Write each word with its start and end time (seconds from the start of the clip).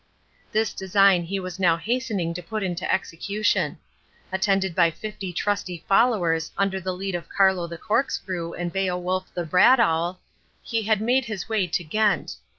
This 0.51 0.73
design 0.73 1.21
he 1.25 1.39
was 1.39 1.59
now 1.59 1.77
hastening 1.77 2.33
to 2.33 2.41
put 2.41 2.63
into 2.63 2.91
execution. 2.91 3.77
Attended 4.31 4.73
by 4.73 4.89
fifty 4.89 5.31
trusty 5.31 5.85
followers 5.87 6.51
under 6.57 6.81
the 6.81 6.91
lead 6.91 7.13
of 7.13 7.29
Carlo 7.29 7.67
the 7.67 7.77
Corkscrew 7.77 8.53
and 8.53 8.73
Beowulf 8.73 9.31
the 9.35 9.45
Bradawl, 9.45 10.17
he 10.63 10.81
had 10.81 11.01
made 11.01 11.25
his 11.25 11.47
way 11.47 11.67
to 11.67 11.83
Ghent. 11.83 12.37